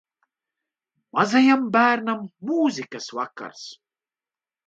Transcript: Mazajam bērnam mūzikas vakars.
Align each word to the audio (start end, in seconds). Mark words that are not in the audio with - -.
Mazajam 1.17 1.67
bērnam 1.75 2.25
mūzikas 2.51 3.11
vakars. 3.19 3.63